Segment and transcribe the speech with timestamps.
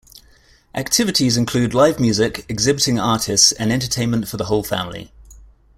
[0.73, 5.11] Activities include live music, exhibiting artists and entertainment for the whole family.